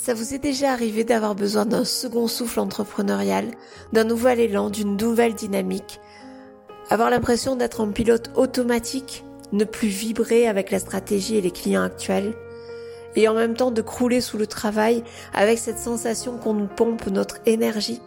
Ça 0.00 0.14
vous 0.14 0.32
est 0.32 0.38
déjà 0.38 0.70
arrivé 0.70 1.02
d'avoir 1.02 1.34
besoin 1.34 1.66
d'un 1.66 1.84
second 1.84 2.28
souffle 2.28 2.60
entrepreneurial, 2.60 3.50
d'un 3.92 4.04
nouvel 4.04 4.38
élan, 4.38 4.70
d'une 4.70 4.96
nouvelle 4.96 5.34
dynamique? 5.34 6.00
Avoir 6.88 7.10
l'impression 7.10 7.56
d'être 7.56 7.80
en 7.80 7.90
pilote 7.90 8.30
automatique, 8.36 9.24
ne 9.50 9.64
plus 9.64 9.88
vibrer 9.88 10.46
avec 10.46 10.70
la 10.70 10.78
stratégie 10.78 11.36
et 11.36 11.40
les 11.40 11.50
clients 11.50 11.82
actuels 11.82 12.34
et 13.16 13.26
en 13.26 13.34
même 13.34 13.54
temps 13.54 13.72
de 13.72 13.82
crouler 13.82 14.20
sous 14.20 14.38
le 14.38 14.46
travail 14.46 15.02
avec 15.34 15.58
cette 15.58 15.80
sensation 15.80 16.38
qu'on 16.38 16.54
nous 16.54 16.68
pompe 16.68 17.08
notre 17.08 17.38
énergie? 17.44 18.00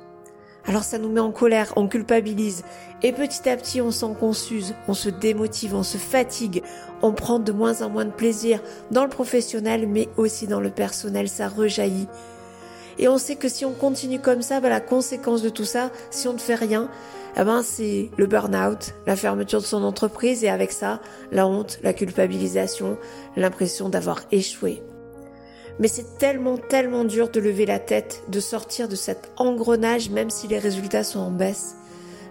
Alors 0.68 0.84
ça 0.84 0.98
nous 0.98 1.10
met 1.10 1.20
en 1.20 1.32
colère, 1.32 1.74
on 1.76 1.88
culpabilise, 1.88 2.64
et 3.04 3.12
petit 3.12 3.50
à 3.50 3.58
petit 3.58 3.82
on 3.82 3.92
s'en 3.92 4.14
consuse, 4.14 4.76
on 4.88 4.94
se 4.94 5.10
démotive, 5.10 5.76
on 5.76 5.84
se 5.84 5.98
fatigue, 5.98 6.62
on 7.02 7.14
prend 7.14 7.40
de 7.40 7.52
moins 7.52 7.82
en 7.82 7.90
moins 7.90 8.06
de 8.06 8.12
plaisir 8.12 8.62
dans 8.92 9.04
le 9.04 9.10
professionnel, 9.10 9.88
mais 9.88 10.10
aussi 10.18 10.48
dans 10.48 10.60
le 10.60 10.70
personnel, 10.70 11.30
ça 11.30 11.48
rejaillit. 11.48 12.08
Et 13.00 13.08
on 13.08 13.18
sait 13.18 13.36
que 13.36 13.50
si 13.50 13.66
on 13.66 13.72
continue 13.72 14.20
comme 14.20 14.42
ça, 14.42 14.60
bah, 14.60 14.70
la 14.70 14.82
conséquence 14.82 15.42
de 15.42 15.50
tout 15.50 15.66
ça, 15.66 15.92
si 16.12 16.28
on 16.28 16.34
ne 16.34 16.38
fait 16.38 16.56
rien, 16.56 16.90
eh 17.36 17.44
ben, 17.44 17.64
c'est 17.64 18.12
le 18.18 18.28
burn-out, 18.28 18.94
la 19.08 19.16
fermeture 19.16 19.62
de 19.62 19.66
son 19.66 19.84
entreprise, 19.84 20.44
et 20.44 20.50
avec 20.50 20.72
ça, 20.72 21.02
la 21.32 21.48
honte, 21.48 21.80
la 21.82 21.94
culpabilisation, 21.94 22.98
l'impression 23.36 23.90
d'avoir 23.90 24.22
échoué. 24.32 24.84
Mais 25.82 25.88
c'est 25.88 26.20
tellement, 26.20 26.58
tellement 26.58 27.04
dur 27.04 27.30
de 27.30 27.40
lever 27.40 27.66
la 27.66 27.80
tête, 27.80 28.22
de 28.28 28.40
sortir 28.40 28.88
de 28.88 28.96
cet 28.96 29.32
engrenage 29.36 30.12
même 30.12 30.30
si 30.30 30.48
les 30.48 30.60
résultats 30.60 31.04
sont 31.04 31.20
en 31.20 31.32
baisse. 31.32 31.76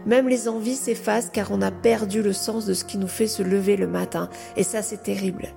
Même 0.07 0.29
les 0.29 0.49
envies 0.49 0.77
s'effacent 0.77 1.31
car 1.33 1.51
on 1.51 1.61
a 1.61 1.73
perdu 1.73 2.23
le 2.23 2.33
sens 2.33 2.65
de 2.65 2.75
ce 2.75 2.85
qui 2.85 2.97
nous 2.97 3.09
fait 3.09 3.27
se 3.27 3.43
lever 3.43 3.77
le 3.77 3.89
matin. 3.89 4.31
Et 4.57 4.63
ça, 4.63 4.83
c'est 4.83 5.03
terrible. 5.03 5.49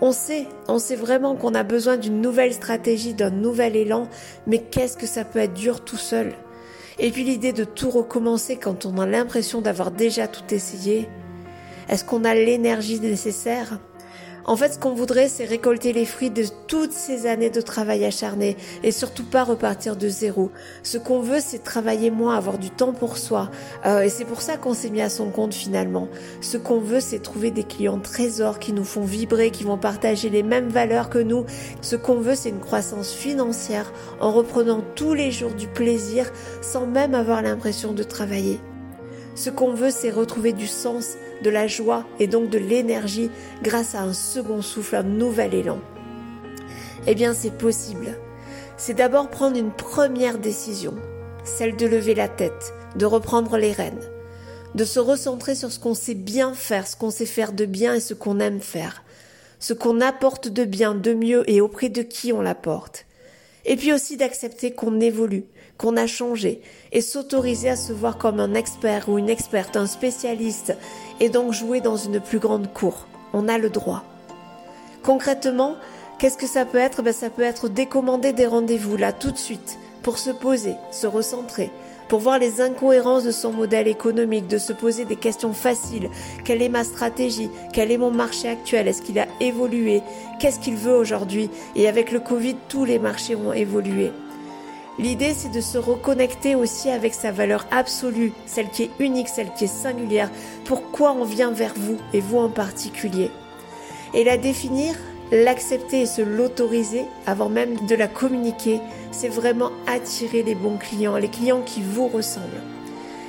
On 0.00 0.10
sait, 0.10 0.48
on 0.66 0.80
sait 0.80 0.96
vraiment 0.96 1.36
qu'on 1.36 1.54
a 1.54 1.62
besoin 1.62 1.96
d'une 1.96 2.20
nouvelle 2.20 2.52
stratégie, 2.52 3.14
d'un 3.14 3.30
nouvel 3.30 3.76
élan, 3.76 4.08
mais 4.48 4.58
qu'est-ce 4.58 4.96
que 4.96 5.06
ça 5.06 5.24
peut 5.24 5.38
être 5.38 5.54
dur 5.54 5.84
tout 5.84 5.96
seul? 5.96 6.34
Et 6.98 7.12
puis 7.12 7.22
l'idée 7.22 7.52
de 7.52 7.62
tout 7.62 7.90
recommencer 7.90 8.56
quand 8.56 8.86
on 8.86 8.98
a 8.98 9.06
l'impression 9.06 9.60
d'avoir 9.60 9.92
déjà 9.92 10.26
tout 10.26 10.52
essayé. 10.52 11.08
Est-ce 11.88 12.04
qu'on 12.04 12.24
a 12.24 12.34
l'énergie 12.34 12.98
nécessaire? 12.98 13.78
En 14.46 14.56
fait, 14.56 14.74
ce 14.74 14.78
qu'on 14.78 14.94
voudrait, 14.94 15.28
c'est 15.28 15.44
récolter 15.44 15.92
les 15.92 16.04
fruits 16.04 16.30
de 16.30 16.44
toutes 16.66 16.92
ces 16.92 17.26
années 17.26 17.50
de 17.50 17.60
travail 17.60 18.04
acharné 18.04 18.56
et 18.82 18.92
surtout 18.92 19.24
pas 19.24 19.42
repartir 19.42 19.96
de 19.96 20.08
zéro. 20.08 20.50
Ce 20.82 20.98
qu'on 20.98 21.20
veut, 21.20 21.40
c'est 21.40 21.62
travailler 21.62 22.10
moins, 22.10 22.36
avoir 22.36 22.58
du 22.58 22.70
temps 22.70 22.92
pour 22.92 23.16
soi. 23.16 23.50
Euh, 23.86 24.02
et 24.02 24.08
c'est 24.10 24.24
pour 24.24 24.42
ça 24.42 24.56
qu'on 24.56 24.74
s'est 24.74 24.90
mis 24.90 25.00
à 25.00 25.08
son 25.08 25.30
compte 25.30 25.54
finalement. 25.54 26.08
Ce 26.42 26.58
qu'on 26.58 26.78
veut, 26.78 27.00
c'est 27.00 27.20
trouver 27.20 27.50
des 27.50 27.64
clients 27.64 27.98
trésors 27.98 28.58
qui 28.58 28.72
nous 28.72 28.84
font 28.84 29.04
vibrer, 29.04 29.50
qui 29.50 29.64
vont 29.64 29.78
partager 29.78 30.28
les 30.28 30.42
mêmes 30.42 30.68
valeurs 30.68 31.08
que 31.08 31.18
nous. 31.18 31.46
Ce 31.80 31.96
qu'on 31.96 32.20
veut, 32.20 32.34
c'est 32.34 32.50
une 32.50 32.60
croissance 32.60 33.12
financière 33.12 33.92
en 34.20 34.32
reprenant 34.32 34.82
tous 34.94 35.14
les 35.14 35.30
jours 35.30 35.54
du 35.54 35.68
plaisir 35.68 36.30
sans 36.60 36.86
même 36.86 37.14
avoir 37.14 37.40
l'impression 37.42 37.92
de 37.92 38.02
travailler. 38.02 38.60
Ce 39.34 39.50
qu'on 39.50 39.74
veut, 39.74 39.90
c'est 39.90 40.10
retrouver 40.10 40.52
du 40.52 40.66
sens, 40.66 41.14
de 41.42 41.50
la 41.50 41.66
joie 41.66 42.04
et 42.20 42.26
donc 42.26 42.50
de 42.50 42.58
l'énergie 42.58 43.30
grâce 43.62 43.94
à 43.94 44.02
un 44.02 44.12
second 44.12 44.62
souffle, 44.62 44.96
un 44.96 45.02
nouvel 45.02 45.54
élan. 45.54 45.80
Eh 47.06 47.14
bien, 47.14 47.34
c'est 47.34 47.56
possible. 47.56 48.16
C'est 48.76 48.94
d'abord 48.94 49.30
prendre 49.30 49.56
une 49.56 49.72
première 49.72 50.38
décision, 50.38 50.94
celle 51.44 51.76
de 51.76 51.86
lever 51.86 52.14
la 52.14 52.28
tête, 52.28 52.72
de 52.96 53.06
reprendre 53.06 53.56
les 53.56 53.72
rênes, 53.72 54.00
de 54.74 54.84
se 54.84 55.00
recentrer 55.00 55.54
sur 55.54 55.70
ce 55.70 55.78
qu'on 55.78 55.94
sait 55.94 56.14
bien 56.14 56.54
faire, 56.54 56.86
ce 56.86 56.96
qu'on 56.96 57.10
sait 57.10 57.26
faire 57.26 57.52
de 57.52 57.66
bien 57.66 57.94
et 57.94 58.00
ce 58.00 58.14
qu'on 58.14 58.40
aime 58.40 58.60
faire, 58.60 59.04
ce 59.58 59.74
qu'on 59.74 60.00
apporte 60.00 60.48
de 60.48 60.64
bien, 60.64 60.94
de 60.94 61.14
mieux 61.14 61.48
et 61.50 61.60
auprès 61.60 61.88
de 61.88 62.02
qui 62.02 62.32
on 62.32 62.40
l'apporte. 62.40 63.06
Et 63.64 63.76
puis 63.76 63.92
aussi 63.92 64.16
d'accepter 64.16 64.72
qu'on 64.72 65.00
évolue, 65.00 65.44
qu'on 65.78 65.96
a 65.96 66.06
changé 66.06 66.60
et 66.92 67.00
s'autoriser 67.00 67.70
à 67.70 67.76
se 67.76 67.92
voir 67.92 68.18
comme 68.18 68.40
un 68.40 68.54
expert 68.54 69.08
ou 69.08 69.18
une 69.18 69.30
experte, 69.30 69.76
un 69.76 69.86
spécialiste 69.86 70.76
et 71.20 71.28
donc 71.28 71.52
jouer 71.52 71.80
dans 71.80 71.96
une 71.96 72.20
plus 72.20 72.38
grande 72.38 72.72
cour. 72.72 73.06
On 73.32 73.48
a 73.48 73.58
le 73.58 73.70
droit. 73.70 74.04
Concrètement, 75.02 75.76
qu'est-ce 76.18 76.38
que 76.38 76.46
ça 76.46 76.64
peut 76.64 76.78
être? 76.78 77.02
Ben, 77.02 77.12
Ça 77.12 77.30
peut 77.30 77.42
être 77.42 77.68
décommander 77.68 78.32
des 78.32 78.46
rendez-vous 78.46 78.96
là 78.96 79.12
tout 79.12 79.30
de 79.30 79.38
suite 79.38 79.78
pour 80.02 80.18
se 80.18 80.30
poser, 80.30 80.74
se 80.92 81.06
recentrer, 81.06 81.70
pour 82.08 82.20
voir 82.20 82.38
les 82.38 82.60
incohérences 82.60 83.24
de 83.24 83.30
son 83.30 83.52
modèle 83.52 83.88
économique, 83.88 84.46
de 84.46 84.58
se 84.58 84.72
poser 84.72 85.04
des 85.04 85.16
questions 85.16 85.52
faciles. 85.52 86.10
Quelle 86.44 86.62
est 86.62 86.68
ma 86.68 86.84
stratégie? 86.84 87.50
Quel 87.72 87.90
est 87.90 87.98
mon 87.98 88.10
marché 88.10 88.48
actuel? 88.48 88.88
Est-ce 88.88 89.02
qu'il 89.02 89.18
a 89.18 89.26
évolué? 89.40 90.02
Qu'est-ce 90.38 90.60
qu'il 90.60 90.76
veut 90.76 90.96
aujourd'hui? 90.96 91.50
Et 91.76 91.88
avec 91.88 92.12
le 92.12 92.20
Covid, 92.20 92.56
tous 92.68 92.84
les 92.84 92.98
marchés 92.98 93.36
ont 93.36 93.52
évolué. 93.52 94.12
L'idée, 94.98 95.34
c'est 95.34 95.50
de 95.50 95.60
se 95.60 95.76
reconnecter 95.76 96.54
aussi 96.54 96.88
avec 96.88 97.14
sa 97.14 97.32
valeur 97.32 97.66
absolue, 97.72 98.32
celle 98.46 98.68
qui 98.68 98.84
est 98.84 98.90
unique, 99.00 99.28
celle 99.28 99.52
qui 99.52 99.64
est 99.64 99.66
singulière. 99.66 100.30
Pourquoi 100.64 101.12
on 101.12 101.24
vient 101.24 101.50
vers 101.50 101.74
vous 101.76 101.96
et 102.12 102.20
vous 102.20 102.38
en 102.38 102.48
particulier? 102.48 103.30
Et 104.12 104.22
la 104.22 104.36
définir, 104.36 104.94
l'accepter 105.32 106.02
et 106.02 106.06
se 106.06 106.22
l'autoriser 106.22 107.06
avant 107.26 107.48
même 107.48 107.74
de 107.88 107.96
la 107.96 108.06
communiquer, 108.06 108.78
c'est 109.14 109.28
vraiment 109.28 109.70
attirer 109.86 110.42
les 110.42 110.54
bons 110.54 110.76
clients, 110.76 111.16
les 111.16 111.28
clients 111.28 111.62
qui 111.62 111.82
vous 111.82 112.08
ressemblent. 112.08 112.62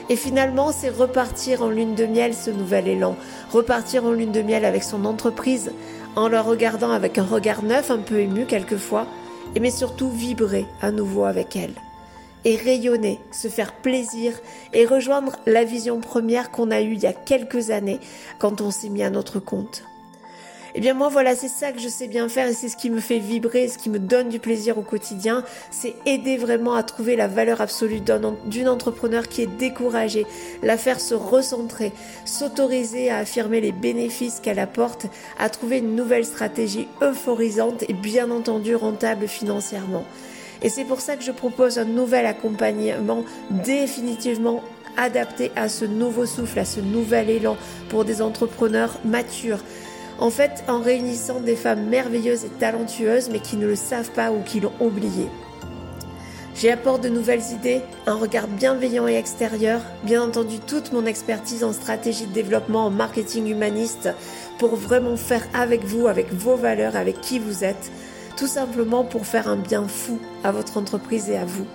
Et 0.10 0.16
finalement, 0.16 0.72
c'est 0.72 0.90
repartir 0.90 1.64
en 1.64 1.70
lune 1.70 1.96
de 1.96 2.06
miel 2.06 2.34
ce 2.34 2.52
nouvel 2.52 2.88
élan, 2.88 3.16
repartir 3.52 4.06
en 4.06 4.12
lune 4.12 4.32
de 4.32 4.42
miel 4.42 4.66
avec 4.66 4.84
son 4.84 5.06
entreprise, 5.06 5.72
en 6.16 6.28
la 6.28 6.42
regardant 6.42 6.92
avec 6.92 7.18
un 7.18 7.24
regard 7.24 7.64
neuf, 7.64 7.92
un 7.92 8.00
peu 8.00 8.20
ému 8.20 8.46
quelquefois, 8.46 9.08
mais 9.60 9.72
surtout 9.72 10.10
vibrer 10.10 10.66
à 10.82 10.92
nouveau 10.92 11.26
avec 11.26 11.56
elle. 11.56 11.74
Et 12.44 12.56
rayonner, 12.58 13.20
se 13.32 13.48
faire 13.48 13.74
plaisir 13.74 14.34
et 14.74 14.86
rejoindre 14.86 15.38
la 15.48 15.64
vision 15.64 16.00
première 16.00 16.52
qu'on 16.52 16.70
a 16.70 16.82
eue 16.82 16.94
il 16.94 17.00
y 17.00 17.08
a 17.08 17.14
quelques 17.14 17.72
années 17.72 18.00
quand 18.38 18.62
on 18.62 18.70
s'est 18.70 18.90
mis 18.90 19.02
à 19.02 19.10
notre 19.10 19.40
compte. 19.40 19.84
Eh 20.78 20.82
bien 20.82 20.94
moi 20.94 21.08
voilà, 21.08 21.36
c'est 21.36 21.48
ça 21.48 21.72
que 21.72 21.80
je 21.80 21.88
sais 21.88 22.10
bien 22.10 22.28
faire 22.28 22.50
et 22.50 22.54
c'est 22.54 22.68
ce 22.68 22.76
qui 22.76 22.90
me 22.90 23.00
fait 23.00 23.20
vibrer, 23.20 23.70
ce 23.70 23.78
qui 23.78 23.90
me 23.90 23.98
donne 23.98 24.28
du 24.28 24.40
plaisir 24.40 24.78
au 24.78 24.82
quotidien, 24.82 25.46
c'est 25.72 25.96
aider 26.06 26.36
vraiment 26.36 26.74
à 26.74 26.84
trouver 26.84 27.16
la 27.16 27.30
valeur 27.30 27.62
absolue 27.62 28.02
d'une 28.46 28.68
entrepreneur 28.68 29.30
qui 29.30 29.42
est 29.42 29.58
découragée, 29.58 30.26
la 30.64 30.76
faire 30.76 31.00
se 31.00 31.14
recentrer, 31.14 31.94
s'autoriser 32.26 33.10
à 33.10 33.20
affirmer 33.20 33.62
les 33.62 33.72
bénéfices 33.72 34.42
qu'elle 34.42 34.60
apporte, 34.60 35.06
à 35.40 35.48
trouver 35.48 35.78
une 35.78 35.96
nouvelle 35.96 36.26
stratégie 36.26 36.90
euphorisante 37.02 37.86
et 37.88 37.94
bien 37.94 38.30
entendu 38.30 38.76
rentable 38.76 39.30
financièrement. 39.30 40.04
Et 40.62 40.68
c'est 40.68 40.84
pour 40.84 41.00
ça 41.00 41.16
que 41.16 41.24
je 41.24 41.32
propose 41.32 41.80
un 41.80 41.86
nouvel 41.86 42.26
accompagnement 42.26 43.24
définitivement 43.50 44.62
adapté 44.98 45.54
à 45.56 45.70
ce 45.70 45.86
nouveau 45.86 46.26
souffle, 46.26 46.60
à 46.60 46.66
ce 46.66 46.82
nouvel 46.82 47.30
élan 47.30 47.56
pour 47.88 48.04
des 48.04 48.22
entrepreneurs 48.22 49.00
matures 49.06 49.60
en 50.20 50.30
fait, 50.30 50.64
en 50.68 50.80
réunissant 50.80 51.40
des 51.40 51.56
femmes 51.56 51.88
merveilleuses 51.88 52.46
et 52.46 52.50
talentueuses, 52.50 53.30
mais 53.30 53.40
qui 53.40 53.58
ne 53.58 53.68
le 53.68 53.76
savent 53.76 54.12
pas 54.12 54.32
ou 54.32 54.42
qui 54.42 54.60
l'ont 54.60 54.74
oublié. 54.80 55.28
J'y 56.56 56.70
apporte 56.70 57.04
de 57.04 57.10
nouvelles 57.10 57.44
idées, 57.52 57.82
un 58.06 58.16
regard 58.16 58.48
bienveillant 58.48 59.10
et 59.10 59.16
extérieur, 59.16 59.82
bien 60.04 60.22
entendu 60.22 60.60
toute 60.60 60.94
mon 60.94 61.06
expertise 61.06 61.66
en 61.66 61.74
stratégie 61.74 62.28
de 62.28 62.34
développement, 62.34 62.86
en 62.86 62.92
marketing 62.92 63.48
humaniste, 63.48 64.10
pour 64.58 64.78
vraiment 64.78 65.18
faire 65.18 65.46
avec 65.54 65.84
vous, 65.84 66.08
avec 66.08 66.32
vos 66.32 66.56
valeurs, 66.56 66.96
avec 66.96 67.20
qui 67.20 67.40
vous 67.40 67.66
êtes, 67.66 67.92
tout 68.38 68.48
simplement 68.48 69.04
pour 69.04 69.26
faire 69.26 69.50
un 69.50 69.58
bien 69.58 69.86
fou 69.86 70.18
à 70.46 70.54
votre 70.54 70.78
entreprise 70.78 71.30
et 71.30 71.38
à 71.38 71.44
vous. 71.44 71.68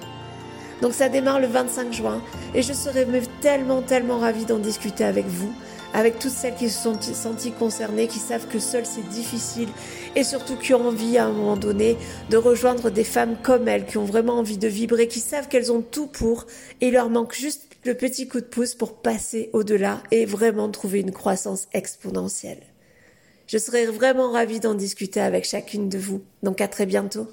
Donc 0.81 0.95
ça 0.95 1.11
démarre 1.11 1.41
le 1.41 1.47
25 1.47 1.93
juin 1.93 2.23
et 2.55 2.63
je 2.63 2.73
serai 2.73 3.07
tellement, 3.43 3.83
tellement 3.83 4.19
ravie 4.19 4.47
d'en 4.47 4.59
discuter 4.59 5.05
avec 5.05 5.27
vous 5.27 5.53
avec 5.95 6.19
toutes 6.19 6.31
celles 6.31 6.55
qui 6.55 6.69
se 6.69 6.83
sont 6.83 7.01
senties 7.01 7.53
concernées, 7.53 8.07
qui 8.07 8.19
savent 8.19 8.47
que 8.47 8.59
seul 8.59 8.87
c'est 8.87 9.09
difficile 9.09 9.69
et 10.17 10.25
surtout 10.25 10.57
qui 10.57 10.75
ont 10.75 10.89
envie 10.89 11.19
à 11.19 11.27
un 11.27 11.33
moment 11.33 11.57
donné 11.57 11.97
de 12.31 12.37
rejoindre 12.37 12.91
des 12.91 13.05
femmes 13.05 13.37
comme 13.43 13.69
elles, 13.69 13.87
qui 13.87 13.99
ont 13.99 14.05
vraiment 14.05 14.39
envie 14.39 14.59
de 14.59 14.69
vibrer, 14.69 15.09
qui 15.09 15.21
savent 15.21 15.49
qu'elles 15.49 15.73
ont 15.73 15.83
tout 15.83 16.07
pour 16.07 16.47
et 16.81 16.89
il 16.89 16.93
leur 16.93 17.11
manque 17.11 17.35
juste 17.35 17.71
le 17.85 17.95
petit 17.95 18.29
coup 18.29 18.41
de 18.41 18.47
pouce 18.47 18.75
pour 18.75 19.01
passer 19.01 19.51
au-delà 19.53 20.03
et 20.11 20.27
vraiment 20.27 20.69
trouver 20.71 21.01
une 21.01 21.13
croissance 21.13 21.67
exponentielle. 21.73 22.61
Je 23.47 23.59
serais 23.59 23.87
vraiment 23.87 24.31
ravie 24.31 24.61
d'en 24.61 24.75
discuter 24.75 25.21
avec 25.21 25.45
chacune 25.45 25.89
de 25.89 25.99
vous. 25.99 26.23
Donc 26.43 26.61
à 26.61 26.69
très 26.69 26.87
bientôt. 26.87 27.27